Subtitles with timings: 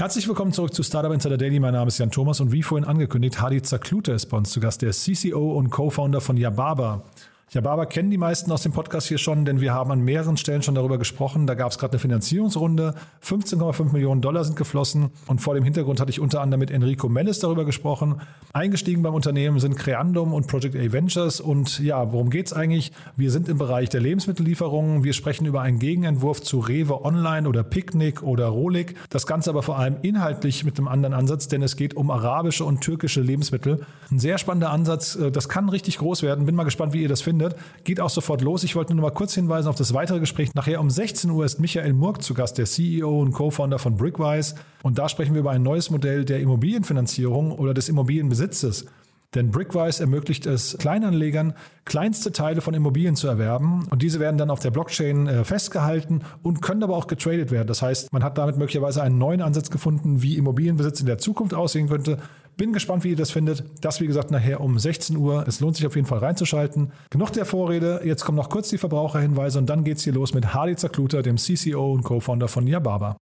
[0.00, 1.60] Herzlich willkommen zurück zu Startup Insider Daily.
[1.60, 4.58] Mein Name ist Jan Thomas und wie vorhin angekündigt, Hadi Zaklute ist bei uns zu
[4.58, 7.04] Gast, der CCO und Co-Founder von Yababa.
[7.52, 10.62] Yababa kennen die meisten aus dem Podcast hier schon, denn wir haben an mehreren Stellen
[10.62, 11.48] schon darüber gesprochen.
[11.48, 12.94] Da gab es gerade eine Finanzierungsrunde.
[13.24, 15.10] 15,5 Millionen Dollar sind geflossen.
[15.26, 18.20] Und vor dem Hintergrund hatte ich unter anderem mit Enrico Mellis darüber gesprochen.
[18.52, 21.40] Eingestiegen beim Unternehmen sind Creandum und Project A Ventures.
[21.40, 22.92] Und ja, worum geht's eigentlich?
[23.16, 25.02] Wir sind im Bereich der Lebensmittellieferungen.
[25.02, 28.94] Wir sprechen über einen Gegenentwurf zu Rewe Online oder Picknick oder Rolik.
[29.08, 32.64] Das Ganze aber vor allem inhaltlich mit einem anderen Ansatz, denn es geht um arabische
[32.64, 33.84] und türkische Lebensmittel.
[34.12, 35.18] Ein sehr spannender Ansatz.
[35.32, 36.46] Das kann richtig groß werden.
[36.46, 37.58] Bin mal gespannt, wie ihr das findet findet.
[37.84, 38.64] Geht auch sofort los.
[38.64, 40.54] Ich wollte nur noch mal kurz hinweisen auf das weitere Gespräch.
[40.54, 44.54] Nachher um 16 Uhr ist Michael Murk zu Gast, der CEO und Co-Founder von Brickwise.
[44.82, 48.86] Und da sprechen wir über ein neues Modell der Immobilienfinanzierung oder des Immobilienbesitzes.
[49.34, 54.50] Denn Brickwise ermöglicht es Kleinanlegern, kleinste Teile von Immobilien zu erwerben und diese werden dann
[54.50, 57.68] auf der Blockchain äh, festgehalten und können aber auch getradet werden.
[57.68, 61.54] Das heißt, man hat damit möglicherweise einen neuen Ansatz gefunden, wie Immobilienbesitz in der Zukunft
[61.54, 62.18] aussehen könnte.
[62.60, 63.64] Bin gespannt, wie ihr das findet.
[63.80, 65.46] Das, wie gesagt, nachher um 16 Uhr.
[65.48, 66.92] Es lohnt sich auf jeden Fall reinzuschalten.
[67.08, 68.02] Genug der Vorrede.
[68.04, 71.38] Jetzt kommen noch kurz die Verbraucherhinweise und dann geht's hier los mit Hardy Zakluta, dem
[71.38, 73.16] CCO und Co-Founder von Yababa.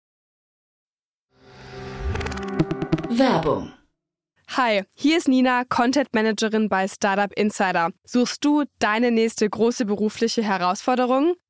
[3.10, 3.72] Werbung.
[4.56, 7.90] Hi, hier ist Nina, Content Managerin bei Startup Insider.
[8.04, 11.34] Suchst du deine nächste große berufliche Herausforderung?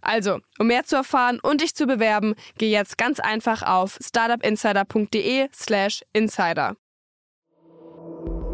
[0.00, 6.02] Also, um mehr zu erfahren und dich zu bewerben, geh jetzt ganz einfach auf startupinsider.de/slash
[6.12, 6.76] insider.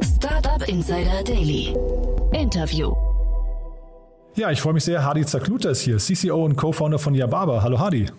[0.03, 1.77] Startup Insider Daily.
[2.33, 2.95] Interview.
[4.37, 5.05] Ja, ich freue mich sehr.
[5.05, 7.63] Hadi Zakluta ist hier, CCO und Co-Founder von Yababa.
[7.63, 8.11] Hallo Hadi.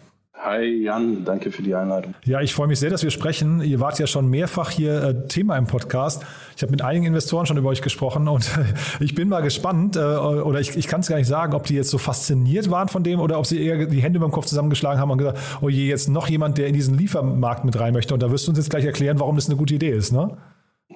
[0.45, 2.13] Hi Jan, danke für die Einladung.
[2.23, 3.61] Ja, ich freue mich sehr, dass wir sprechen.
[3.63, 6.23] Ihr wart ja schon mehrfach hier äh, Thema im Podcast.
[6.55, 8.51] Ich habe mit einigen Investoren schon über euch gesprochen und
[8.99, 11.73] ich bin mal gespannt, äh, oder ich, ich kann es gar nicht sagen, ob die
[11.73, 15.01] jetzt so fasziniert waren von dem oder ob sie eher die Hände beim Kopf zusammengeschlagen
[15.01, 18.13] haben und gesagt, oh je, jetzt noch jemand, der in diesen Liefermarkt mit rein möchte.
[18.13, 20.37] Und da wirst du uns jetzt gleich erklären, warum das eine gute Idee ist, ne?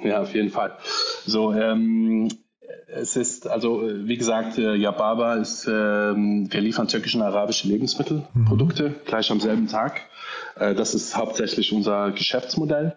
[0.03, 0.73] Ja, auf jeden Fall.
[1.25, 2.29] So, ähm,
[2.87, 8.89] es ist, also wie gesagt, äh, Yababa ist, ähm, wir liefern türkische und arabische Lebensmittelprodukte
[8.89, 8.95] mhm.
[9.05, 10.01] gleich am selben Tag.
[10.55, 12.95] Äh, das ist hauptsächlich unser Geschäftsmodell.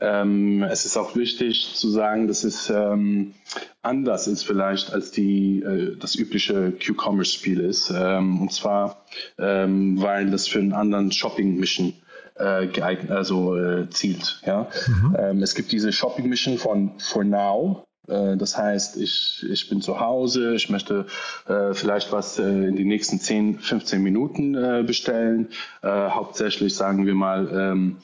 [0.00, 3.34] Ähm, es ist auch wichtig zu sagen, dass es ähm,
[3.82, 7.90] anders ist vielleicht als die, äh, das übliche Q-Commerce-Spiel ist.
[7.90, 9.04] Und zwar,
[9.36, 11.94] weil das für einen anderen Shopping-Mission
[12.36, 14.40] äh, geeignet, also äh, zielt.
[14.46, 14.68] Ja?
[14.86, 15.42] Mhm.
[15.42, 20.54] Es gibt diese Shopping-Mission von For Now, äh, das heißt, ich, ich bin zu Hause,
[20.54, 21.06] ich möchte
[21.46, 25.48] äh, vielleicht was äh, in die nächsten 10, 15 Minuten äh, bestellen.
[25.82, 27.98] Äh, hauptsächlich sagen wir mal, ähm,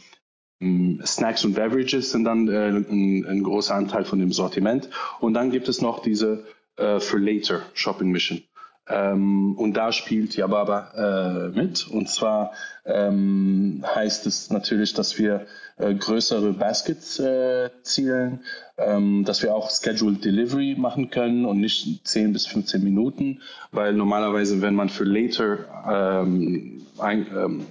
[1.05, 4.89] Snacks und Beverages sind dann äh, ein, ein, großer Anteil von dem Sortiment.
[5.21, 6.45] Und dann gibt es noch diese
[6.77, 8.45] For Later Shopping Mission.
[8.89, 11.87] Ähm, und da spielt Yababa mit.
[11.89, 12.53] Und zwar
[12.85, 15.47] ähm, heißt es natürlich, dass wir
[15.79, 18.41] äh, größere Baskets äh, zielen,
[18.79, 23.93] ähm, dass wir auch Scheduled Delivery machen können und nicht 10 bis 15 Minuten, weil
[23.93, 27.67] normalerweise, wenn man für later ähm, ein, ähm,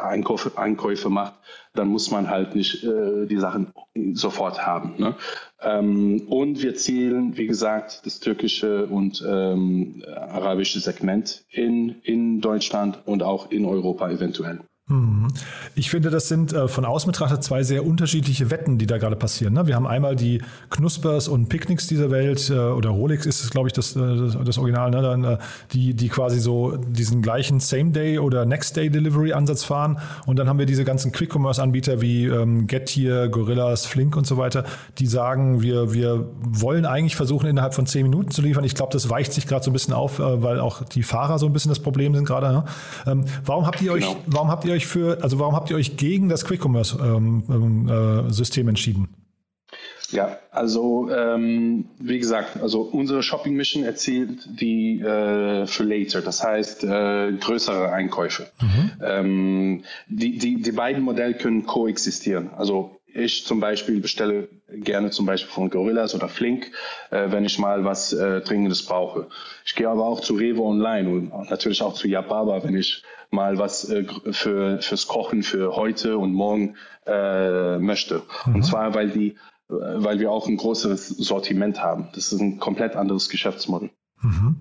[0.00, 1.34] Einkäufe, Einkäufe macht,
[1.74, 3.72] dann muss man halt nicht äh, die Sachen
[4.14, 4.94] sofort haben.
[4.98, 5.16] Ne?
[5.60, 13.00] Ähm, und wir zielen, wie gesagt, das türkische und ähm, arabische Segment in, in Deutschland
[13.06, 14.60] und auch in Europa eventuell.
[14.88, 15.28] Mhm.
[15.76, 19.14] Ich finde, das sind äh, von außen betrachtet zwei sehr unterschiedliche Wetten, die da gerade
[19.14, 19.54] passieren.
[19.54, 19.68] Ne?
[19.68, 23.68] Wir haben einmal die Knuspers und Picknicks dieser Welt, äh, oder Rolex ist es, glaube
[23.68, 24.00] ich, das, äh,
[24.44, 25.38] das Original, ne?
[25.72, 29.98] Die, die quasi so diesen gleichen Same-Day- oder Next-Day-Delivery-Ansatz fahren.
[30.26, 34.64] Und dann haben wir diese ganzen Quick-Commerce-Anbieter wie ähm, Getir, Gorillas, Flink und so weiter,
[34.98, 38.64] die sagen, wir, wir wollen eigentlich versuchen, innerhalb von zehn Minuten zu liefern.
[38.64, 41.46] Ich glaube, das weicht sich gerade so ein bisschen auf, weil auch die Fahrer so
[41.46, 42.48] ein bisschen das Problem sind gerade.
[42.48, 42.64] Ne?
[43.06, 44.16] Ähm, warum habt ihr euch, genau.
[44.26, 47.44] warum habt ihr euch für, also warum habt ihr euch gegen das Quick Commerce ähm,
[47.48, 49.08] ähm, äh, System entschieden?
[50.10, 56.44] Ja, also ähm, wie gesagt, also unsere Shopping Mission erzielt die äh, für later, das
[56.44, 58.46] heißt äh, größere Einkäufe.
[58.60, 58.90] Mhm.
[59.02, 62.50] Ähm, die, die, die beiden Modelle können koexistieren.
[62.54, 66.70] Also ich zum Beispiel bestelle gerne zum Beispiel von Gorillas oder Flink,
[67.10, 69.28] äh, wenn ich mal was äh, Dringendes brauche.
[69.64, 73.58] Ich gehe aber auch zu Rewe Online und natürlich auch zu Yababa, wenn ich mal
[73.58, 76.76] was äh, für, fürs Kochen für heute und morgen
[77.06, 78.22] äh, möchte.
[78.46, 78.54] Mhm.
[78.56, 79.36] Und zwar, weil die,
[79.68, 82.08] weil wir auch ein größeres Sortiment haben.
[82.14, 83.90] Das ist ein komplett anderes Geschäftsmodell.
[84.22, 84.56] Mhm.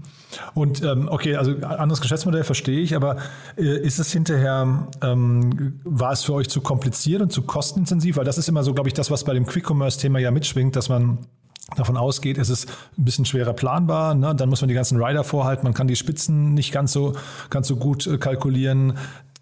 [0.53, 3.17] Und ähm, okay, also anderes Geschäftsmodell verstehe ich, aber
[3.57, 8.17] äh, ist es hinterher, ähm, war es für euch zu kompliziert und zu kostenintensiv?
[8.17, 10.89] Weil das ist immer so, glaube ich, das, was bei dem Quick-Commerce-Thema ja mitschwingt, dass
[10.89, 11.19] man
[11.75, 14.15] davon ausgeht, es ist ein bisschen schwerer planbar.
[14.15, 14.35] Ne?
[14.35, 17.13] Dann muss man die ganzen Rider vorhalten, man kann die Spitzen nicht ganz so,
[17.49, 18.97] ganz so gut äh, kalkulieren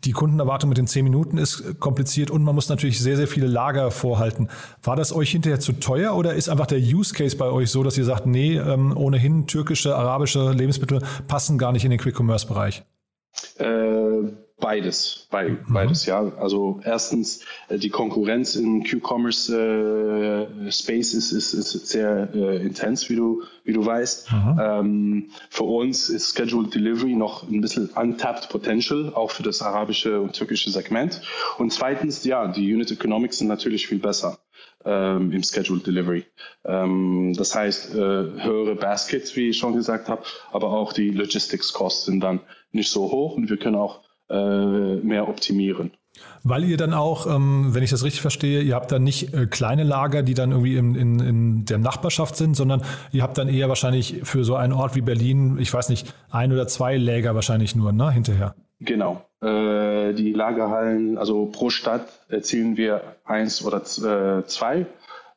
[0.05, 3.47] die Kundenerwartung mit den zehn Minuten ist kompliziert und man muss natürlich sehr, sehr viele
[3.47, 4.49] Lager vorhalten.
[4.83, 7.83] War das euch hinterher zu teuer oder ist einfach der Use Case bei euch so,
[7.83, 12.83] dass ihr sagt, nee, ähm, ohnehin türkische, arabische Lebensmittel passen gar nicht in den Quick-Commerce-Bereich?
[13.57, 13.78] Äh,
[14.59, 15.59] Beides, bei, mhm.
[15.69, 16.19] beides, ja.
[16.37, 23.09] Also erstens, äh, die Konkurrenz im Q-Commerce äh, Space ist, ist, ist sehr äh, intens,
[23.09, 24.31] wie du, wie du weißt.
[24.31, 24.59] Mhm.
[24.61, 30.19] Ähm, für uns ist Scheduled Delivery noch ein bisschen untapped Potential, auch für das arabische
[30.19, 31.21] und türkische Segment.
[31.57, 34.39] Und zweitens, ja, die Unit Economics sind natürlich viel besser.
[34.85, 36.23] Ähm, im Scheduled Delivery.
[36.63, 40.23] Ähm, das heißt, äh, höhere Baskets, wie ich schon gesagt habe,
[40.53, 42.39] aber auch die Logistics Costs sind dann
[42.71, 45.91] nicht so hoch und wir können auch mehr optimieren.
[46.43, 49.45] Weil ihr dann auch, ähm, wenn ich das richtig verstehe, ihr habt dann nicht äh,
[49.45, 52.81] kleine Lager, die dann irgendwie in, in, in der Nachbarschaft sind, sondern
[53.11, 56.51] ihr habt dann eher wahrscheinlich für so einen Ort wie Berlin, ich weiß nicht, ein
[56.51, 58.55] oder zwei Läger wahrscheinlich nur, ne, hinterher.
[58.79, 59.25] Genau.
[59.41, 64.85] Äh, die Lagerhallen, also pro Stadt erzielen wir eins oder äh, zwei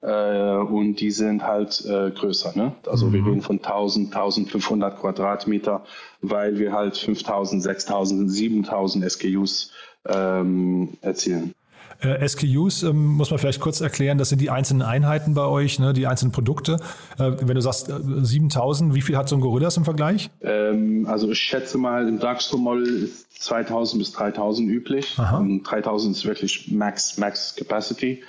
[0.02, 2.52] äh, und die sind halt äh, größer.
[2.54, 2.72] Ne?
[2.86, 3.12] Also mhm.
[3.12, 5.84] wir reden von 1000, 1500 Quadratmeter,
[6.20, 9.72] weil wir halt 5000, 6000, 7000 SKUs
[10.08, 11.54] ähm, erzielen.
[12.00, 15.78] Äh, SKUs ähm, muss man vielleicht kurz erklären, das sind die einzelnen Einheiten bei euch,
[15.78, 16.78] ne, die einzelnen Produkte.
[17.18, 20.30] Äh, wenn du sagst äh, 7000, wie viel hat so ein Gorillas im Vergleich?
[20.40, 25.16] Ähm, also ich schätze mal, im Darkstore-Model ist 2000 bis 3000 üblich.
[25.16, 25.38] Aha.
[25.38, 28.22] Und 3000 ist wirklich Max, Max Capacity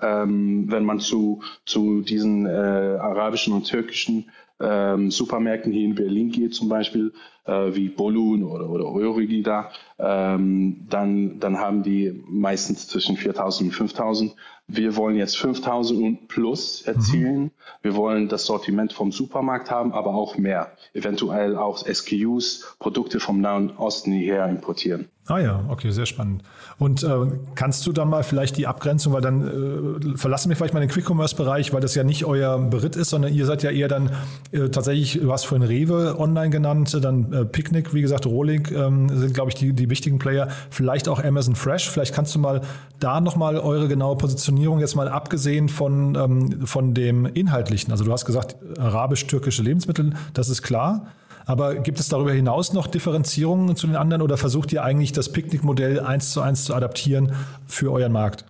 [0.00, 4.30] ähm, wenn man zu, zu diesen äh, arabischen und türkischen
[4.60, 7.12] ähm, Supermärkten hier in Berlin geht zum Beispiel,
[7.44, 13.72] äh, wie Bolun oder, oder Eurigida, ähm, dann, dann haben die meistens zwischen 4.000 und
[13.72, 14.32] 5.000.
[14.66, 17.42] Wir wollen jetzt 5.000 und plus erzielen.
[17.42, 17.50] Mhm.
[17.82, 20.72] Wir wollen das Sortiment vom Supermarkt haben, aber auch mehr.
[20.94, 25.08] Eventuell auch SKUs, Produkte vom Nahen Osten hierher importieren.
[25.26, 26.42] Ah ja, okay, sehr spannend.
[26.78, 27.08] Und äh,
[27.54, 30.90] kannst du dann mal vielleicht die Abgrenzung, weil dann äh, verlassen wir vielleicht mal den
[30.90, 34.10] Quick-Commerce-Bereich, weil das ja nicht euer Beritt ist, sondern ihr seid ja eher dann
[34.52, 39.08] äh, tatsächlich, du hast vorhin Rewe online genannt, dann äh, Picnic, wie gesagt, Rohling ähm,
[39.08, 40.48] sind, glaube ich, die, die wichtigen Player.
[40.70, 41.90] Vielleicht auch Amazon Fresh.
[41.90, 42.62] Vielleicht kannst du mal
[43.00, 47.90] da nochmal eure genaue Positionierung jetzt mal abgesehen von, ähm, von dem Inhaltlichen.
[47.90, 51.08] Also du hast gesagt, arabisch-türkische Lebensmittel, das ist klar.
[51.46, 55.30] Aber gibt es darüber hinaus noch Differenzierungen zu den anderen oder versucht ihr eigentlich das
[55.30, 57.32] Picknick-Modell eins zu eins zu adaptieren
[57.66, 58.46] für euren Markt?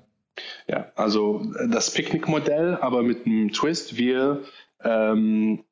[0.69, 3.97] Ja, also das Picknick-Modell, aber mit einem Twist.
[3.97, 4.43] Wir
[4.85, 5.65] ähm,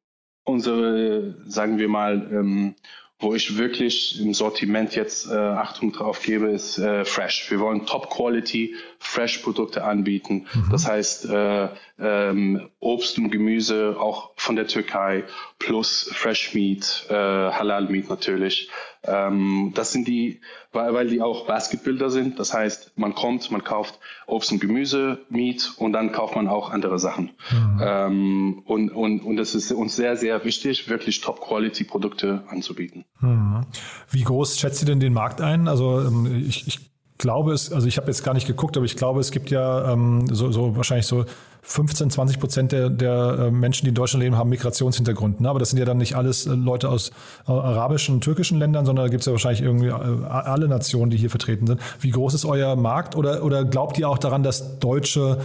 [0.45, 2.75] unsere, sagen wir mal, ähm,
[3.23, 7.51] wo ich wirklich im Sortiment jetzt äh, Achtung drauf gebe, ist äh, Fresh.
[7.51, 10.49] Wir wollen Top-Quality Fresh-Produkte anbieten.
[10.53, 10.69] Mhm.
[10.71, 11.69] Das heißt äh,
[12.01, 15.25] ähm, Obst und Gemüse auch von der Türkei
[15.61, 18.69] plus Fresh Meat, äh, Halal Meat natürlich.
[19.05, 20.41] Ähm, das sind die,
[20.73, 22.39] weil, weil die auch Basketbilder sind.
[22.39, 26.71] Das heißt, man kommt, man kauft Obst und Gemüse, Meat und dann kauft man auch
[26.71, 27.31] andere Sachen.
[27.51, 27.81] Mhm.
[27.83, 33.05] Ähm, und, und, und es ist uns sehr, sehr wichtig, wirklich Top-Quality-Produkte anzubieten.
[33.21, 33.67] Mhm.
[34.11, 35.67] Wie groß schätzt ihr denn den Markt ein?
[35.67, 36.92] Also ähm, ich, ich
[37.23, 39.93] glaube es, also ich habe jetzt gar nicht geguckt, aber ich glaube, es gibt ja
[39.93, 41.25] ähm, so, so wahrscheinlich so
[41.63, 45.41] 15, 20 Prozent der, der äh, Menschen, die in Deutschland leben, haben Migrationshintergrund.
[45.41, 45.49] Ne?
[45.49, 47.11] Aber das sind ja dann nicht alles äh, Leute aus
[47.47, 51.31] äh, arabischen türkischen Ländern, sondern da gibt es ja wahrscheinlich irgendwie alle Nationen, die hier
[51.31, 51.81] vertreten sind.
[52.01, 53.15] Wie groß ist euer Markt?
[53.15, 55.39] Oder, oder glaubt ihr auch daran, dass Deutsche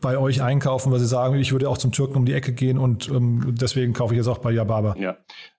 [0.00, 2.76] bei euch einkaufen, weil sie sagen, ich würde auch zum Türken um die Ecke gehen
[2.76, 4.96] und ähm, deswegen kaufe ich jetzt auch bei Yababa?
[4.98, 5.16] Ja,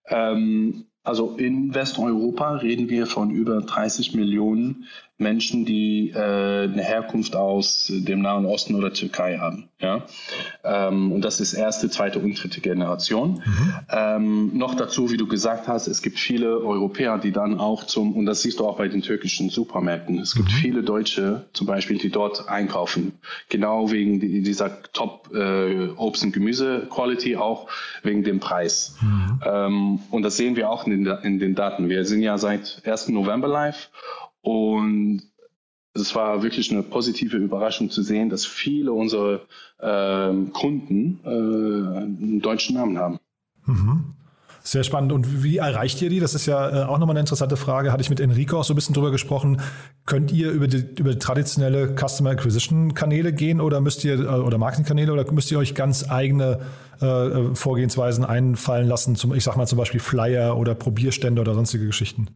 [0.07, 4.85] Ähm, also in Westeuropa reden wir von über 30 Millionen
[5.17, 9.69] Menschen, die äh, eine Herkunft aus dem Nahen Osten oder Türkei haben.
[9.79, 10.05] Ja?
[10.63, 13.41] Ähm, und das ist erste, zweite und dritte Generation.
[13.45, 13.73] Mhm.
[13.89, 18.13] Ähm, noch dazu, wie du gesagt hast, es gibt viele Europäer, die dann auch zum,
[18.13, 20.55] und das siehst du auch bei den türkischen Supermärkten, es gibt mhm.
[20.55, 23.13] viele Deutsche zum Beispiel, die dort einkaufen.
[23.47, 27.69] Genau wegen dieser Top äh, Obst- und Gemüse-Quality, auch
[28.03, 28.97] wegen dem Preis.
[29.01, 29.39] Mhm.
[29.45, 31.87] Ähm, und das sehen wir auch in den, in den Daten.
[31.87, 33.09] Wir sind ja seit 1.
[33.09, 33.89] November live
[34.45, 35.23] und
[35.95, 39.41] es war wirklich eine positive Überraschung zu sehen, dass viele unserer
[39.79, 43.19] äh, Kunden äh, einen deutschen Namen haben.
[43.65, 44.13] Mhm.
[44.61, 45.11] Sehr spannend.
[45.11, 46.19] Und wie erreicht ihr die?
[46.19, 47.91] Das ist ja äh, auch nochmal eine interessante Frage.
[47.91, 49.61] Hatte ich mit Enrico auch so ein bisschen drüber gesprochen.
[50.05, 54.57] Könnt ihr über die, über traditionelle Customer Acquisition Kanäle gehen oder müsst ihr, äh, oder
[54.57, 56.59] Marketingkanäle oder müsst ihr euch ganz eigene
[56.99, 59.15] äh, Vorgehensweisen einfallen lassen?
[59.15, 62.27] Zum, ich sag mal zum Beispiel Flyer oder Probierstände oder sonstige Geschichten?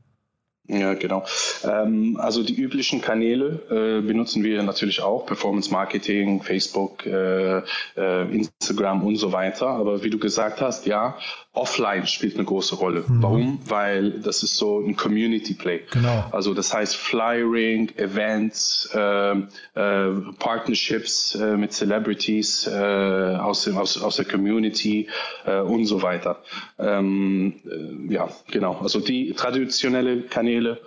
[0.72, 1.26] Ja, genau.
[1.64, 7.64] Ähm, also die üblichen Kanäle äh, benutzen wir natürlich auch, Performance Marketing, Facebook, äh,
[7.98, 9.68] äh, Instagram und so weiter.
[9.68, 11.18] Aber wie du gesagt hast, ja,
[11.54, 13.04] offline spielt eine große Rolle.
[13.08, 13.24] Mhm.
[13.24, 13.60] Warum?
[13.66, 15.82] Weil das ist so ein Community Play.
[15.92, 16.26] Genau.
[16.32, 24.02] Also das heißt Flyering, Events, äh, äh, Partnerships äh, mit Celebrities äh, aus, dem, aus,
[24.02, 25.08] aus der Community
[25.46, 26.42] äh, und so weiter.
[26.78, 28.80] Ähm, äh, ja, genau.
[28.82, 30.80] Also die traditionelle Kanäle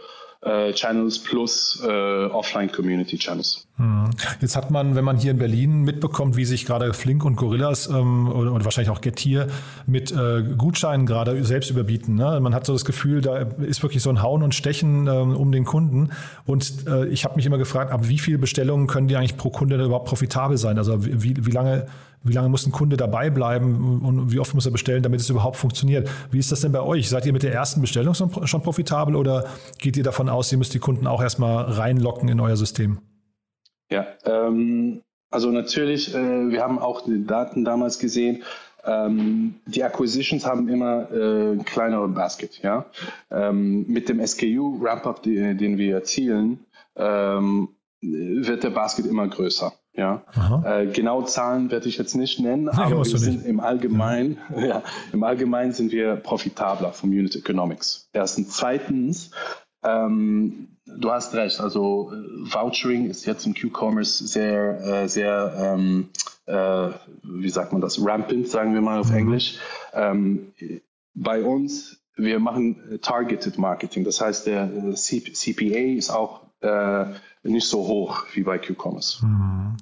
[0.73, 3.69] Channels plus äh, Offline-Community Channels.
[3.77, 4.11] Hm.
[4.41, 7.89] Jetzt hat man, wenn man hier in Berlin mitbekommt, wie sich gerade Flink und Gorillas
[7.89, 9.47] ähm, oder, oder, wahrscheinlich auch Getir
[9.87, 12.15] mit äh, Gutscheinen gerade selbst überbieten.
[12.15, 12.39] Ne?
[12.41, 15.53] Man hat so das Gefühl, da ist wirklich so ein Hauen und Stechen ähm, um
[15.53, 16.11] den Kunden.
[16.45, 19.49] Und äh, ich habe mich immer gefragt, ab wie viele Bestellungen können die eigentlich pro
[19.49, 20.77] Kunde überhaupt profitabel sein?
[20.77, 21.87] Also wie, wie lange
[22.25, 25.29] wie lange muss ein Kunde dabei bleiben und wie oft muss er bestellen, damit es
[25.29, 26.09] überhaupt funktioniert?
[26.31, 27.09] Wie ist das denn bei euch?
[27.09, 29.47] Seid ihr mit der ersten Bestellung schon profitabel oder
[29.79, 32.99] geht ihr davon aus, ihr müsst die Kunden auch erstmal reinlocken in euer System?
[33.93, 38.43] Ja, ähm, also natürlich, äh, wir haben auch die Daten damals gesehen.
[38.85, 42.61] Ähm, die Acquisitions haben immer äh, ein kleinere Basket.
[42.63, 42.87] Ja?
[43.31, 46.61] Ähm, mit dem SKU Ramp-Up, den wir erzielen,
[46.97, 47.69] ähm,
[48.01, 49.73] wird der Basket immer größer.
[49.95, 50.23] Ja,
[50.65, 54.63] äh, genau Zahlen werde ich jetzt nicht nennen, Nein, aber wir sind im Allgemeinen, ja.
[54.67, 54.83] ja.
[55.13, 58.09] im Allgemeinen sind wir profitabler vom Unit Economics.
[58.15, 59.33] Erstens, zweitens,
[59.85, 60.69] ähm,
[60.99, 61.61] du hast recht.
[61.61, 66.11] Also äh, Vouchering ist jetzt im Q-Commerce sehr, äh, sehr, ähm,
[66.47, 66.91] äh,
[67.23, 69.17] wie sagt man das, rampant, sagen wir mal auf mhm.
[69.17, 69.59] Englisch.
[69.93, 70.53] Ähm,
[71.15, 74.05] bei uns, wir machen Targeted Marketing.
[74.05, 77.07] Das heißt, der äh, CPA ist auch äh,
[77.43, 79.25] nicht so hoch wie bei Q-Commerce.
[79.25, 79.77] Mhm.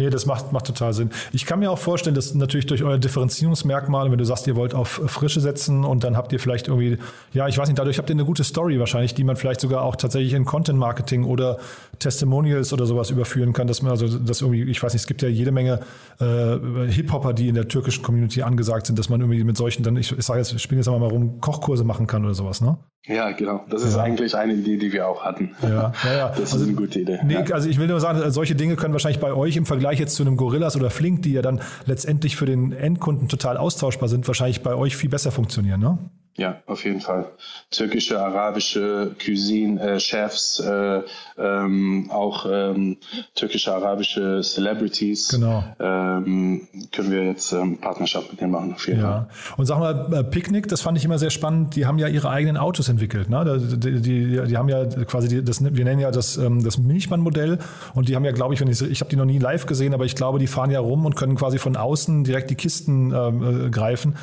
[0.00, 1.10] Nee, das macht, macht total Sinn.
[1.30, 4.74] Ich kann mir auch vorstellen, dass natürlich durch eure Differenzierungsmerkmale, wenn du sagst, ihr wollt
[4.74, 6.96] auf Frische setzen und dann habt ihr vielleicht irgendwie,
[7.34, 9.82] ja, ich weiß nicht, dadurch habt ihr eine gute Story wahrscheinlich, die man vielleicht sogar
[9.82, 11.58] auch tatsächlich in Content Marketing oder
[11.98, 15.20] Testimonials oder sowas überführen kann, dass man also das irgendwie, ich weiß nicht, es gibt
[15.20, 15.80] ja jede Menge
[16.18, 19.98] äh, Hip-Hopper, die in der türkischen Community angesagt sind, dass man irgendwie mit solchen dann,
[19.98, 22.78] ich, ich sage jetzt, ich spiele jetzt mal rum, Kochkurse machen kann oder sowas, ne?
[23.06, 23.64] Ja, genau.
[23.70, 24.02] Das ist ja.
[24.02, 25.56] eigentlich eine Idee, die wir auch hatten.
[25.62, 26.28] Ja, ja, ja.
[26.28, 27.18] Das ist also, eine gute Idee.
[27.24, 30.14] Nee, also ich will nur sagen, solche Dinge können wahrscheinlich bei euch im Vergleich jetzt
[30.16, 34.26] zu einem Gorillas oder Flink, die ja dann letztendlich für den Endkunden total austauschbar sind,
[34.26, 35.98] wahrscheinlich bei euch viel besser funktionieren, ne?
[36.36, 37.26] Ja, auf jeden Fall.
[37.70, 41.02] Türkische, arabische Cuisine, äh, Chefs, äh,
[41.36, 42.96] ähm, auch ähm,
[43.34, 45.28] türkische, arabische Celebrities.
[45.28, 45.64] Genau.
[45.78, 49.28] Ähm, können wir jetzt ähm, Partnerschaft mit denen machen, auf jeden ja.
[49.28, 49.56] Fall.
[49.58, 51.76] Und sag mal, äh, Picknick, das fand ich immer sehr spannend.
[51.76, 53.28] Die haben ja ihre eigenen Autos entwickelt.
[53.28, 53.60] Ne?
[53.76, 57.58] Die, die, die haben ja quasi, die, das, wir nennen ja das, ähm, das Milchmann-Modell.
[57.94, 59.92] Und die haben ja, glaube ich, wenn ich, ich habe die noch nie live gesehen,
[59.92, 63.12] aber ich glaube, die fahren ja rum und können quasi von außen direkt die Kisten
[63.12, 64.14] ähm, äh, greifen.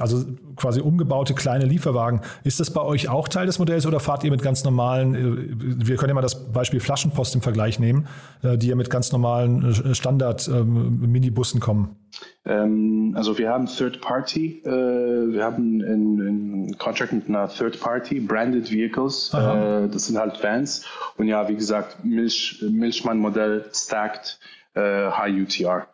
[0.00, 0.24] Also
[0.58, 2.20] quasi umgebaute kleine Lieferwagen.
[2.44, 5.86] Ist das bei euch auch Teil des Modells oder fahrt ihr mit ganz normalen, äh,
[5.86, 8.06] wir können ja mal das Beispiel Flaschenpost im Vergleich nehmen,
[8.42, 11.96] äh, die ja mit ganz normalen äh, Standard-Minibussen kommen?
[12.44, 18.70] Ähm, also wir haben Third Party, wir haben einen Contract mit einer Third Party, Branded
[18.70, 20.84] Vehicles, das sind halt Vans
[21.16, 24.38] und ja, wie gesagt, Milch, Milchmann-Modell stacked
[24.76, 25.86] High UTR,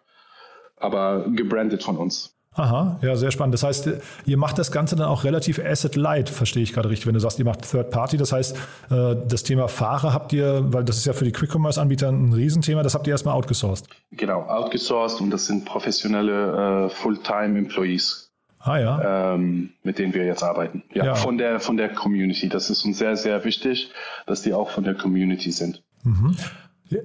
[0.76, 2.34] aber gebrandet von uns.
[2.55, 3.55] Aha, ja, sehr spannend.
[3.55, 3.91] Das heißt,
[4.27, 7.39] ihr macht das Ganze dann auch relativ asset-light, verstehe ich gerade richtig, wenn du sagst,
[7.41, 8.17] ihr macht Third Party.
[8.17, 8.57] Das heißt,
[8.91, 12.83] äh, das Thema Fahrer habt ihr, weil das ist ja für die Quick-Commerce-Anbieter ein Riesenthema,
[12.83, 13.89] das habt ihr erstmal outgesourced.
[14.13, 18.31] Genau, outgesourced und das sind professionelle uh, Full-Time-Employees.
[18.61, 19.35] Ah ja.
[19.35, 20.85] Ähm, mit denen wir jetzt arbeiten.
[20.95, 22.49] Ja, ja, Von, der, von der Community.
[22.49, 23.91] Das ist uns sehr, sehr wichtig,
[24.27, 25.83] dass die auch von der Community sind.
[26.03, 26.35] Mhm.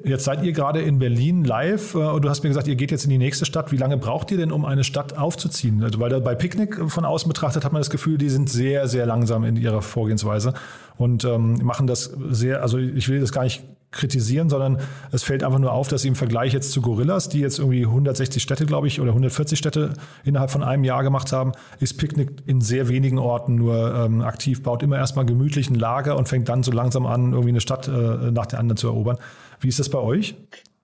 [0.04, 2.92] Jetzt seid ihr gerade in Berlin live äh, und du hast mir gesagt, ihr geht
[2.92, 3.72] jetzt in die nächste Stadt.
[3.72, 5.82] Wie lange braucht ihr denn, um eine Stadt aufzuziehen?
[5.84, 9.06] Also, weil bei Picknick von außen betrachtet hat man das Gefühl, die sind sehr, sehr
[9.06, 10.54] langsam in ihrer Vorgehensweise
[10.98, 14.78] und ähm, machen das sehr, also ich will das gar nicht kritisieren, sondern
[15.12, 17.86] es fällt einfach nur auf, dass sie im Vergleich jetzt zu Gorillas, die jetzt irgendwie
[17.86, 19.94] 160 Städte, glaube ich, oder 140 Städte
[20.24, 24.62] innerhalb von einem Jahr gemacht haben, ist Picknick in sehr wenigen Orten nur ähm, aktiv,
[24.62, 27.88] baut immer erstmal gemütlich ein Lager und fängt dann so langsam an, irgendwie eine Stadt
[27.88, 29.18] äh, nach der anderen zu erobern.
[29.60, 30.36] Wie ist das bei euch?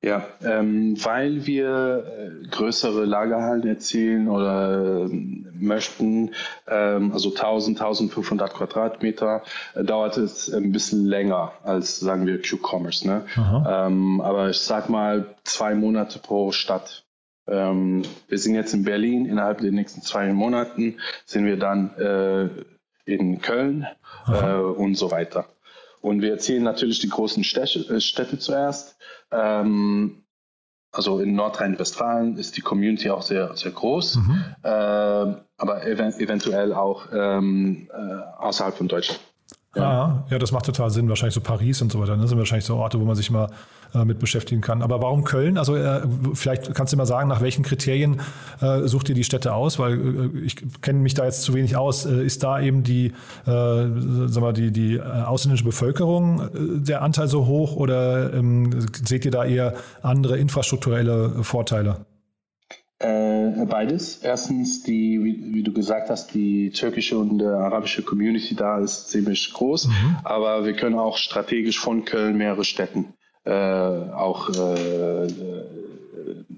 [0.06, 5.10] Ja, ähm, weil wir äh, größere Lagerhallen erzielen oder äh,
[5.60, 6.30] möchten,
[6.68, 9.42] ähm, also 1000, 1500 Quadratmeter,
[9.74, 13.08] äh, dauert es ein bisschen länger als, sagen wir, Q-Commerce.
[13.08, 13.26] Ne?
[13.36, 17.04] Ähm, aber ich sag mal zwei Monate pro Stadt.
[17.48, 23.12] Ähm, wir sind jetzt in Berlin, innerhalb der nächsten zwei Monaten sind wir dann äh,
[23.12, 23.88] in Köln
[24.28, 25.46] äh, und so weiter.
[26.06, 28.96] Und wir erzählen natürlich die großen Städte, äh, Städte zuerst.
[29.32, 30.24] Ähm,
[30.92, 34.46] also in Nordrhein-Westfalen ist die Community auch sehr, sehr groß, mhm.
[34.62, 37.98] äh, aber ev eventuell auch ähm, äh,
[38.38, 39.20] außerhalb von Deutschland.
[39.76, 39.84] Ja.
[39.84, 41.10] Ah, ja, das macht total Sinn.
[41.10, 42.14] Wahrscheinlich so Paris und so weiter.
[42.14, 42.28] Das ne?
[42.30, 43.50] sind wahrscheinlich so Orte, wo man sich mal
[43.94, 44.82] äh, mit beschäftigen kann.
[44.82, 45.58] Aber warum Köln?
[45.58, 46.02] Also äh,
[46.34, 48.22] vielleicht kannst du mal sagen, nach welchen Kriterien
[48.62, 49.78] äh, sucht ihr die Städte aus?
[49.78, 52.06] Weil äh, ich kenne mich da jetzt zu wenig aus.
[52.06, 53.12] Äh, ist da eben die, äh,
[53.46, 59.44] sag mal, die, die ausländische Bevölkerung der Anteil so hoch oder ähm, seht ihr da
[59.44, 62.06] eher andere infrastrukturelle Vorteile?
[63.00, 64.20] Äh, beides.
[64.24, 69.10] Erstens, die, wie, wie, du gesagt hast, die türkische und äh, arabische Community da ist
[69.10, 70.18] ziemlich groß, mhm.
[70.24, 73.14] aber wir können auch strategisch von Köln mehrere Städten
[73.46, 75.66] äh, auch äh, äh,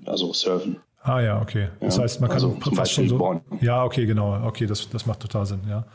[0.05, 0.77] also serven.
[1.03, 1.69] Ah ja, okay.
[1.79, 3.17] Das ja, heißt, man kann also fast schon so.
[3.17, 3.41] Bonn.
[3.61, 4.45] Ja, okay, genau.
[4.45, 5.85] Okay, das, das macht total Sinn, ja.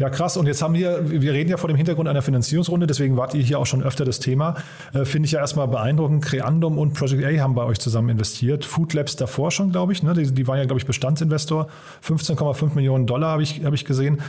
[0.00, 0.38] Ja, krass.
[0.38, 3.42] Und jetzt haben wir, wir reden ja vor dem Hintergrund einer Finanzierungsrunde, deswegen wart ihr
[3.42, 4.54] hier auch schon öfter das Thema.
[4.94, 6.24] Äh, Finde ich ja erstmal beeindruckend.
[6.24, 8.64] Creandum und Project A haben bei euch zusammen investiert.
[8.64, 10.02] Food Labs davor schon, glaube ich.
[10.02, 10.14] Ne?
[10.14, 11.68] Die, die waren ja, glaube ich, Bestandsinvestor.
[12.02, 14.22] 15,5 Millionen Dollar habe ich, hab ich gesehen.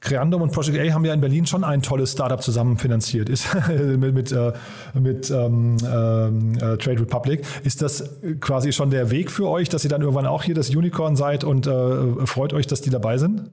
[0.00, 3.48] Creandum und Project A haben ja in Berlin schon ein tolles Startup zusammen finanziert, ist
[3.68, 4.52] mit, mit, äh,
[4.94, 7.42] mit ähm, äh, Trade Republic.
[7.64, 10.70] Ist das quasi schon der Weg für euch, dass ihr dann irgendwann auch hier das
[10.70, 13.50] Unicorn seid und äh, freut euch, dass die dabei sind?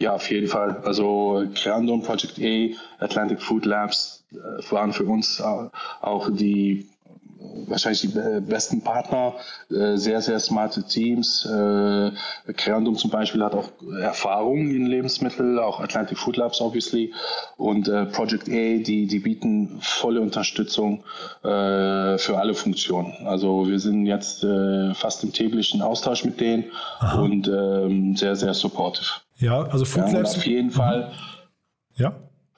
[0.00, 0.82] Ja, auf jeden Fall.
[0.84, 6.88] Also Creandum, Project A, Atlantic Food Labs äh, waren für uns auch die
[7.66, 9.34] wahrscheinlich die besten Partner,
[9.70, 11.46] äh, sehr, sehr smarte Teams.
[11.46, 12.10] Äh,
[12.52, 13.70] Creandum zum Beispiel hat auch
[14.00, 17.12] Erfahrung in Lebensmitteln, auch Atlantic Food Labs obviously
[17.56, 21.04] und Project A, die, die bieten volle Unterstützung
[21.42, 23.14] für alle Funktionen.
[23.26, 24.46] Also wir sind jetzt
[24.94, 26.64] fast im täglichen Austausch mit denen
[26.98, 27.20] Aha.
[27.20, 29.06] und ähm, sehr, sehr supportive.
[29.36, 30.36] Ja, also Food ja, Labs.
[30.36, 31.12] Auf jeden Fall.
[31.96, 32.14] Ja.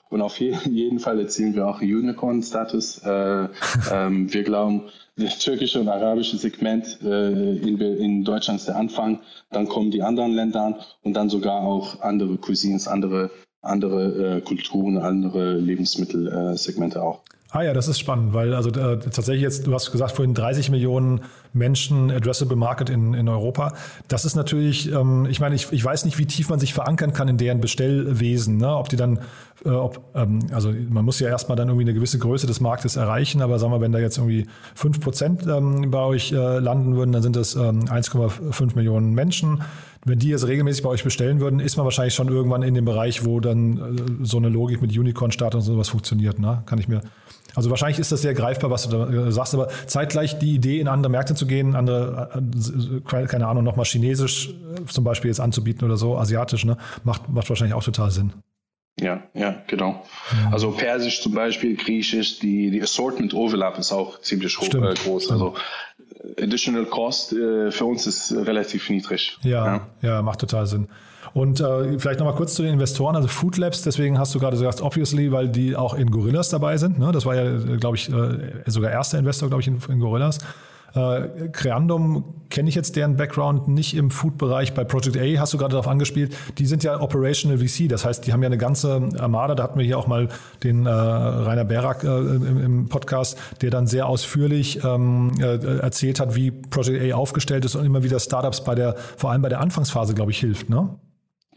[0.09, 2.99] Und auf jeden Fall erzielen wir auch Unicorn-Status.
[3.03, 3.47] Äh,
[3.91, 4.83] ähm, wir glauben,
[5.15, 9.19] das türkische und arabische Segment äh, in, in, Deutschland ist der Anfang.
[9.49, 14.41] Dann kommen die anderen Länder an und dann sogar auch andere Cuisines, andere, andere äh,
[14.41, 17.21] Kulturen, andere Lebensmittelsegmente auch.
[17.57, 20.69] Ah ja, das ist spannend, weil also äh, tatsächlich jetzt, du hast gesagt vorhin 30
[20.69, 21.21] Millionen
[21.53, 23.73] Menschen addressable Market in, in Europa.
[24.07, 27.13] Das ist natürlich, ähm, ich meine, ich, ich weiß nicht, wie tief man sich verankern
[27.13, 28.75] kann in deren Bestellwesen, ne?
[28.75, 29.21] ob die dann,
[29.65, 32.95] äh, ob, ähm, also man muss ja erstmal dann irgendwie eine gewisse Größe des Marktes
[32.95, 36.95] erreichen, aber sagen wir, wenn da jetzt irgendwie 5 Prozent ähm, bei euch äh, landen
[36.95, 39.63] würden, dann sind das ähm, 1,5 Millionen Menschen.
[40.05, 42.85] Wenn die jetzt regelmäßig bei euch bestellen würden, ist man wahrscheinlich schon irgendwann in dem
[42.85, 43.77] Bereich, wo dann
[44.21, 46.37] äh, so eine Logik mit Unicorn-Start und sowas funktioniert.
[46.37, 46.61] Ne?
[46.67, 47.01] Kann ich mir
[47.57, 50.79] also wahrscheinlich ist das sehr greifbar, was du da äh, sagst, aber zeitgleich die Idee,
[50.79, 55.39] in andere Märkte zu gehen, andere, äh, keine Ahnung, nochmal Chinesisch äh, zum Beispiel jetzt
[55.39, 58.31] anzubieten oder so, asiatisch, ne, macht, macht wahrscheinlich auch total Sinn.
[58.99, 60.05] Ja, ja, genau.
[60.51, 64.85] Also Persisch zum Beispiel, Griechisch, die, die Assortment Overlap ist auch ziemlich hoch, Stimmt.
[64.85, 65.25] äh, groß.
[65.25, 65.41] Stimmt.
[65.41, 65.55] Also
[66.39, 69.37] Additional Cost äh, für uns ist relativ niedrig.
[69.41, 70.87] Ja, ja, ja, macht total Sinn.
[71.33, 74.57] Und äh, vielleicht nochmal kurz zu den Investoren, also Food Labs, deswegen hast du gerade
[74.57, 76.99] gesagt, obviously, weil die auch in Gorillas dabei sind.
[76.99, 77.11] Ne?
[77.11, 80.39] Das war ja, glaube ich, äh, sogar erster Investor, glaube ich, in, in Gorillas.
[80.97, 84.73] Äh, Creandum kenne ich jetzt deren Background nicht im Food-Bereich.
[84.73, 86.35] Bei Project A hast du gerade darauf angespielt.
[86.57, 89.55] Die sind ja Operational VC, das heißt, die haben ja eine ganze Armada.
[89.55, 90.29] Da hatten wir hier auch mal
[90.63, 96.19] den äh, Rainer Berak äh, im, im, Podcast, der dann sehr ausführlich ähm, äh, erzählt
[96.19, 99.49] hat, wie Project A aufgestellt ist und immer wieder Startups bei der, vor allem bei
[99.49, 100.69] der Anfangsphase, glaube ich, hilft.
[100.69, 100.89] Ne?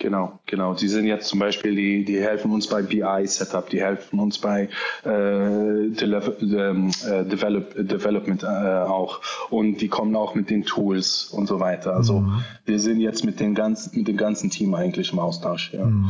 [0.01, 0.75] Genau, genau.
[0.75, 4.71] Sie sind jetzt zum Beispiel, die, die helfen uns bei BI-Setup, die helfen uns bei
[5.05, 11.47] äh, ähm, äh, Develop, Development äh, auch und die kommen auch mit den Tools und
[11.47, 11.95] so weiter.
[11.95, 12.43] Also mhm.
[12.65, 15.75] wir sind jetzt mit, den ganzen, mit dem ganzen Team eigentlich im Austausch.
[15.75, 15.85] Ja.
[15.85, 16.09] Mhm.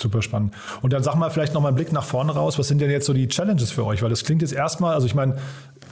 [0.00, 0.54] Super spannend.
[0.80, 2.58] Und dann sag mal vielleicht noch mal einen Blick nach vorne raus.
[2.58, 4.02] Was sind denn jetzt so die Challenges für euch?
[4.02, 5.36] Weil das klingt jetzt erstmal, also ich meine,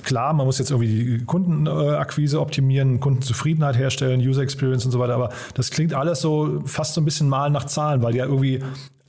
[0.05, 5.15] klar, man muss jetzt irgendwie die Kundenakquise optimieren, Kundenzufriedenheit herstellen, User Experience und so weiter,
[5.15, 8.63] aber das klingt alles so fast so ein bisschen mal nach Zahlen, weil ja irgendwie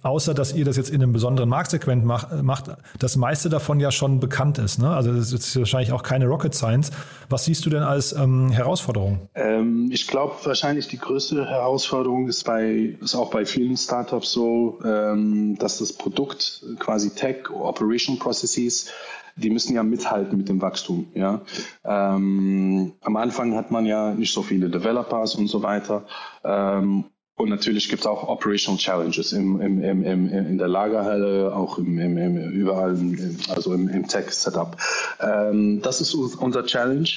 [0.08, 2.66] außer dass ihr das jetzt in einem besonderen Marktsegment macht, macht
[3.00, 4.80] das meiste davon ja schon bekannt ist.
[4.80, 4.90] Ne?
[4.90, 6.92] Also das ist wahrscheinlich auch keine Rocket Science.
[7.30, 9.30] Was siehst du denn als ähm, Herausforderung?
[9.36, 14.80] Ähm, ich glaube, wahrscheinlich die größte Herausforderung ist, bei, ist auch bei vielen Startups so,
[14.84, 18.90] ähm, dass das Produkt quasi Tech, Operation Processes,
[19.36, 21.08] die müssen ja mithalten mit dem Wachstum.
[21.14, 21.42] Ja?
[21.84, 26.06] Ähm, am Anfang hat man ja nicht so viele Developers und so weiter.
[26.44, 27.06] Ähm,
[27.38, 31.78] und natürlich gibt es auch Operational Challenges im, im, im, im, in der Lagerhalle, auch
[31.78, 34.76] im, im, im, überall, im, also im, im Tech-Setup.
[35.20, 37.08] Ähm, das ist unser Challenge.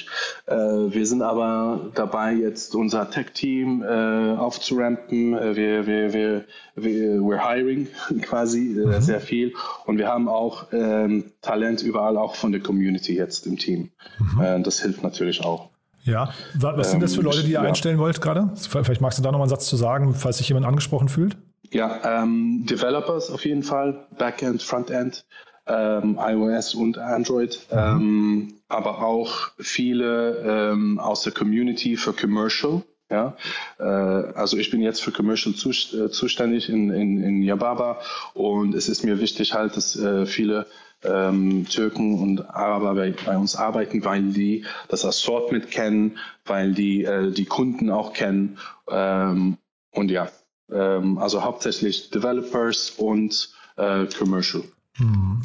[0.45, 5.33] Äh, wir sind aber dabei, jetzt unser Tech-Team äh, aufzurampen.
[5.33, 7.87] Äh, wir, wir, wir, wir, we're hiring
[8.21, 9.01] quasi äh, mhm.
[9.01, 9.55] sehr viel.
[9.87, 13.89] Und wir haben auch ähm, Talent überall, auch von der Community jetzt im Team.
[14.19, 14.41] Mhm.
[14.41, 15.71] Äh, das hilft natürlich auch.
[16.03, 17.61] Ja, was sind das für ähm, Leute, die ihr ja.
[17.61, 18.49] einstellen wollt gerade?
[18.55, 21.37] Vielleicht magst du da noch mal einen Satz zu sagen, falls sich jemand angesprochen fühlt.
[21.71, 25.25] Ja, ähm, Developers auf jeden Fall, Backend, Frontend,
[25.67, 27.77] ähm, iOS und Android, mhm.
[27.77, 32.81] ähm, aber auch viele ähm, aus der Community für Commercial.
[33.11, 33.35] Ja,
[33.77, 37.99] äh, also ich bin jetzt für Commercial äh, zuständig in, in, in Yababa
[38.33, 40.65] und es ist mir wichtig halt, dass äh, viele
[41.03, 47.03] ähm, Türken und Araber bei, bei, uns arbeiten, weil die das Assortment kennen, weil die
[47.03, 48.57] äh, die Kunden auch kennen.
[48.89, 49.57] Ähm,
[49.91, 50.29] und ja,
[50.71, 54.63] ähm, also hauptsächlich Developers und äh, Commercial.
[54.95, 55.41] Hm.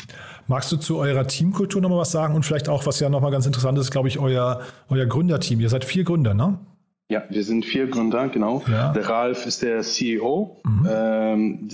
[0.46, 3.46] Magst du zu eurer Teamkultur nochmal was sagen und vielleicht auch, was ja nochmal ganz
[3.46, 5.58] interessant ist, glaube ich, euer, euer Gründerteam.
[5.58, 6.60] Ihr seid vier Gründer, ne?
[7.08, 8.64] Ja, wir sind vier Gründer, genau.
[8.68, 8.92] Ja.
[8.92, 10.60] Der Ralf ist der CEO.
[10.64, 10.88] Mhm.
[10.90, 11.68] Ähm,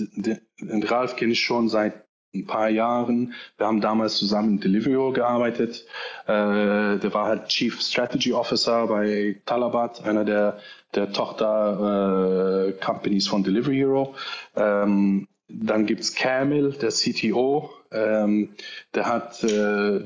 [0.59, 2.03] den Ralf kenne ich schon seit
[2.35, 3.33] ein paar Jahren.
[3.57, 5.85] Wir haben damals zusammen in Deliveroo gearbeitet.
[6.25, 10.57] Äh, der war halt Chief Strategy Officer bei Talabat, einer der,
[10.95, 14.15] der Tochter-Companies äh, von Deliveroo.
[14.55, 17.69] Ähm, dann gibt's Camel, der CTO.
[17.91, 18.55] Ähm,
[18.95, 19.99] der hat äh,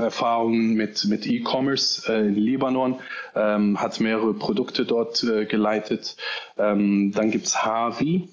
[0.00, 3.00] Erfahrungen mit, mit E-Commerce äh, in Libanon,
[3.34, 6.16] ähm, hat mehrere Produkte dort äh, geleitet.
[6.56, 8.28] Ähm, dann gibt's Harvey.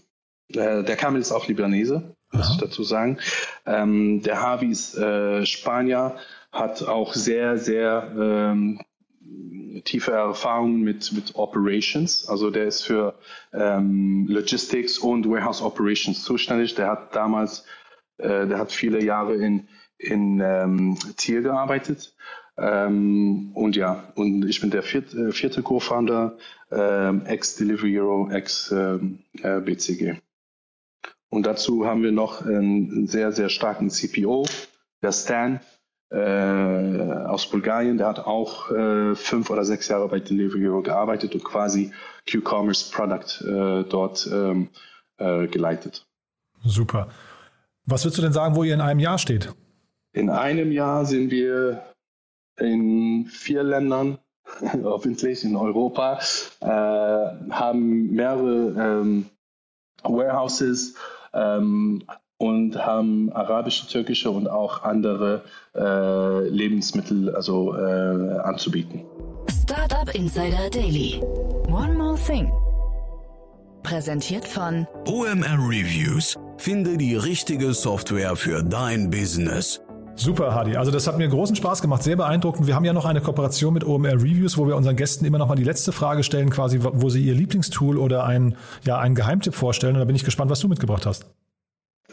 [0.49, 3.17] Äh, der Camel ist auch Libanese muss ich dazu sagen.
[3.65, 6.17] Ähm, der Harvey ist äh, Spanier,
[6.51, 8.81] hat auch sehr, sehr ähm,
[9.83, 12.27] tiefe Erfahrungen mit, mit Operations.
[12.27, 13.15] Also der ist für
[13.53, 16.75] ähm, Logistics und Warehouse Operations zuständig.
[16.75, 17.65] Der hat damals,
[18.17, 22.15] äh, der hat viele Jahre in, in ähm, Tier gearbeitet.
[22.57, 26.37] Ähm, und ja, und ich bin der vierte, äh, vierte Co-Founder,
[26.71, 30.01] ähm, ex-Delivery Hero, ex-BCG.
[30.01, 30.15] Ähm, äh,
[31.29, 34.45] und dazu haben wir noch einen sehr, sehr starken CPO,
[35.01, 35.59] der Stan
[36.13, 37.97] aus Bulgarien.
[37.97, 41.91] Der hat auch äh, fünf oder sechs Jahre bei Delivery gearbeitet und quasi
[42.29, 44.69] Q-Commerce Product äh, dort ähm,
[45.17, 46.05] äh, geleitet.
[46.63, 47.09] Super.
[47.85, 49.53] Was würdest du denn sagen, wo ihr in einem Jahr steht?
[50.13, 51.83] In einem Jahr sind wir
[52.57, 54.17] in vier Ländern,
[54.83, 56.19] hoffentlich in Europa,
[56.61, 59.25] äh, haben mehrere ähm,
[60.03, 60.95] Warehouses,
[61.33, 62.03] ähm,
[62.37, 65.43] und haben arabische, türkische und auch andere
[65.75, 69.03] äh, Lebensmittel also äh, anzubieten.
[69.63, 71.21] Startup Insider Daily.
[71.67, 72.51] One more thing.
[73.83, 76.35] Präsentiert von OMR Reviews.
[76.57, 79.81] Finde die richtige Software für dein Business.
[80.15, 80.77] Super, Hadi.
[80.77, 82.67] Also das hat mir großen Spaß gemacht, sehr beeindruckend.
[82.67, 85.47] Wir haben ja noch eine Kooperation mit OMR Reviews, wo wir unseren Gästen immer noch
[85.47, 89.53] mal die letzte Frage stellen, quasi, wo sie ihr Lieblingstool oder ein, ja, einen Geheimtipp
[89.53, 89.95] vorstellen.
[89.95, 91.25] Und da bin ich gespannt, was du mitgebracht hast.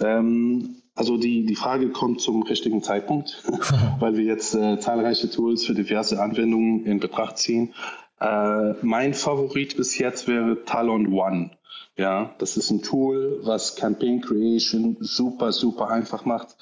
[0.00, 3.42] Ähm, also die, die Frage kommt zum richtigen Zeitpunkt,
[3.98, 7.74] weil wir jetzt äh, zahlreiche Tools für diverse Anwendungen in Betracht ziehen.
[8.20, 11.50] Äh, mein Favorit bis jetzt wäre Talon One.
[11.96, 16.56] Ja, das ist ein Tool, was Campaign Creation super, super einfach macht.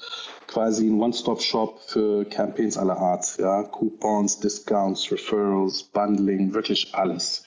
[0.47, 3.37] Quasi ein One-Stop-Shop für Campaigns aller Art.
[3.37, 7.45] Ja, Coupons, Discounts, Referrals, Bundling, wirklich alles.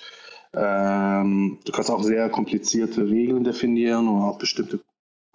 [0.55, 4.81] Ähm, du kannst auch sehr komplizierte Regeln definieren und auch bestimmte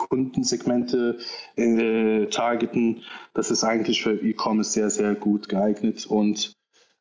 [0.10, 1.18] Kundensegmente
[1.56, 3.04] äh, targeten.
[3.34, 6.54] Das ist eigentlich für E-Commerce sehr, sehr gut geeignet und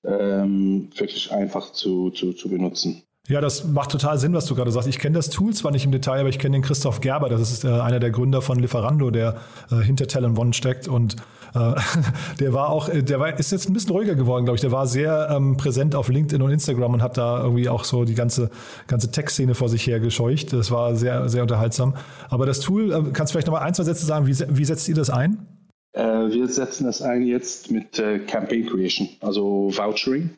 [0.05, 3.03] ähm, wirklich einfach zu, zu, zu benutzen.
[3.29, 4.88] Ja, das macht total Sinn, was du gerade sagst.
[4.88, 7.29] Ich kenne das Tool zwar nicht im Detail, aber ich kenne den Christoph Gerber.
[7.29, 9.37] Das ist äh, einer der Gründer von Lieferando, der
[9.71, 10.88] äh, hinter Talon One steckt.
[10.88, 11.16] Und
[12.40, 14.61] der war auch, äh, der war, ist jetzt ein bisschen ruhiger geworden, glaube ich.
[14.61, 18.04] Der war sehr ähm, präsent auf LinkedIn und Instagram und hat da irgendwie auch so
[18.04, 18.50] die ganze,
[18.87, 20.52] ganze Tech-Szene vor sich her gescheucht.
[20.52, 21.94] Das war sehr, sehr unterhaltsam.
[22.30, 24.88] Aber das Tool, äh, kannst du vielleicht nochmal ein, zwei Sätze sagen, wie, wie setzt
[24.88, 25.46] ihr das ein?
[25.92, 30.30] Äh, wir setzen das ein jetzt mit äh, Campaign Creation, also Vouchering.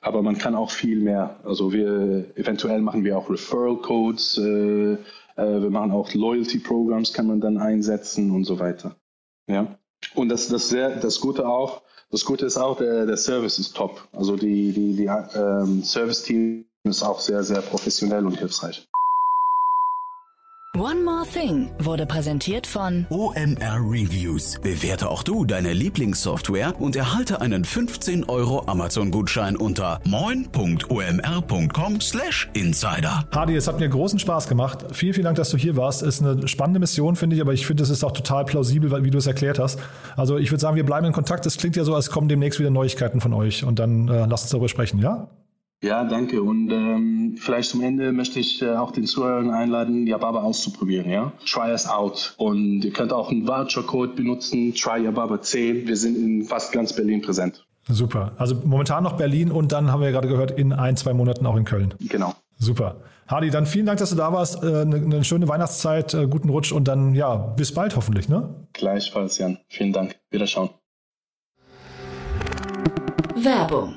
[0.00, 1.40] Aber man kann auch viel mehr.
[1.44, 4.92] Also wir eventuell machen wir auch Referral Codes, äh,
[5.36, 8.96] äh, wir machen auch Loyalty Programs, kann man dann einsetzen und so weiter.
[9.48, 9.78] Ja.
[10.14, 13.76] Und das, das, sehr, das Gute auch, das Gute ist auch, der, der Service ist
[13.76, 14.06] top.
[14.12, 18.88] Also die, die, die ähm, Service-Team ist auch sehr, sehr professionell und hilfreich.
[20.78, 24.58] One More Thing wurde präsentiert von OMR Reviews.
[24.60, 33.24] Bewerte auch du deine Lieblingssoftware und erhalte einen 15 Euro Amazon-Gutschein unter moin.omr.com slash insider.
[33.34, 34.84] Hardy, es hat mir großen Spaß gemacht.
[34.92, 36.02] Vielen, vielen Dank, dass du hier warst.
[36.02, 39.10] Ist eine spannende Mission, finde ich, aber ich finde, es ist auch total plausibel, wie
[39.10, 39.80] du es erklärt hast.
[40.14, 41.46] Also ich würde sagen, wir bleiben in Kontakt.
[41.46, 44.42] Es klingt ja so, als kommen demnächst wieder Neuigkeiten von euch und dann äh, lass
[44.42, 45.28] uns darüber sprechen, ja?
[45.86, 46.42] Ja, danke.
[46.42, 51.08] Und ähm, vielleicht zum Ende möchte ich äh, auch den Zuhörern einladen, Yababa auszuprobieren.
[51.08, 51.32] Ja?
[51.48, 52.34] Try us out.
[52.38, 55.86] Und ihr könnt auch einen Voucher-Code benutzen, Try Yababa 10.
[55.86, 57.64] Wir sind in fast ganz Berlin präsent.
[57.88, 58.32] Super.
[58.36, 61.46] Also momentan noch Berlin und dann haben wir ja gerade gehört, in ein, zwei Monaten
[61.46, 61.94] auch in Köln.
[62.00, 62.34] Genau.
[62.58, 62.96] Super.
[63.28, 64.64] Hardy, dann vielen Dank, dass du da warst.
[64.64, 68.28] Äh, eine, eine schöne Weihnachtszeit, äh, guten Rutsch und dann ja, bis bald hoffentlich.
[68.28, 68.66] Ne?
[68.72, 69.58] Gleichfalls, Jan.
[69.68, 70.16] Vielen Dank.
[70.30, 70.70] Wiederschauen.
[73.36, 73.96] Werbung.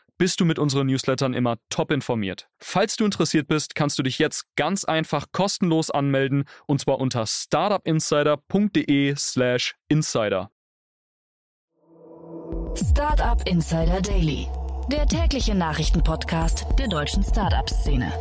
[0.21, 2.47] bist du mit unseren Newslettern immer top informiert.
[2.59, 7.25] Falls du interessiert bist, kannst du dich jetzt ganz einfach kostenlos anmelden und zwar unter
[7.25, 10.51] startupinsider.de/slash insider.
[12.75, 14.47] Startup Insider Daily,
[14.91, 18.13] der tägliche Nachrichtenpodcast der deutschen Startup-Szene.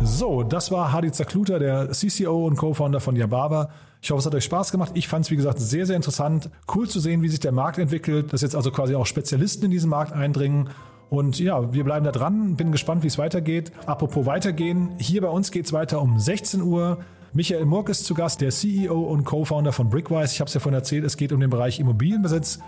[0.00, 3.70] So, das war Hadi Zakluta, der CCO und Co-Founder von Yababa.
[4.02, 4.92] Ich hoffe, es hat euch Spaß gemacht.
[4.94, 6.48] Ich fand es, wie gesagt, sehr, sehr interessant.
[6.74, 9.70] Cool zu sehen, wie sich der Markt entwickelt, dass jetzt also quasi auch Spezialisten in
[9.70, 10.70] diesen Markt eindringen.
[11.10, 12.56] Und ja, wir bleiben da dran.
[12.56, 13.72] Bin gespannt, wie es weitergeht.
[13.84, 16.98] Apropos weitergehen, hier bei uns geht es weiter um 16 Uhr.
[17.32, 20.32] Michael Murk ist zu Gast, der CEO und Co-Founder von Brickwise.
[20.32, 22.60] Ich habe es ja vorhin erzählt, es geht um den Bereich Immobilienbesitz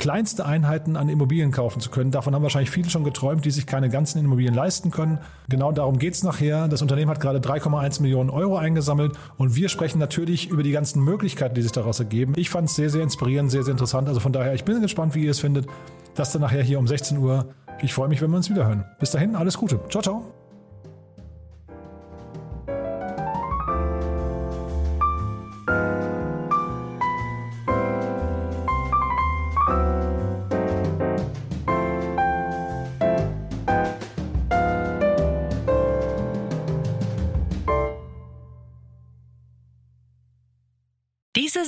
[0.00, 2.10] kleinste Einheiten an Immobilien kaufen zu können.
[2.10, 5.18] Davon haben wahrscheinlich viele schon geträumt, die sich keine ganzen Immobilien leisten können.
[5.50, 6.68] Genau darum geht es nachher.
[6.68, 11.04] Das Unternehmen hat gerade 3,1 Millionen Euro eingesammelt und wir sprechen natürlich über die ganzen
[11.04, 12.32] Möglichkeiten, die sich daraus ergeben.
[12.36, 14.08] Ich fand es sehr, sehr inspirierend, sehr, sehr interessant.
[14.08, 15.66] Also von daher, ich bin gespannt, wie ihr es findet.
[16.14, 17.50] Das dann nachher hier um 16 Uhr.
[17.82, 18.86] Ich freue mich, wenn wir uns wieder hören.
[18.98, 19.80] Bis dahin, alles Gute.
[19.90, 20.39] Ciao, ciao.